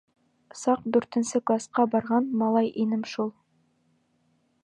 Саҡ 0.59 0.87
дүртенсе 0.95 1.41
класҡа 1.49 1.85
барған 1.91 2.31
малай 2.41 2.73
инем 2.85 3.03
шул. 3.13 3.31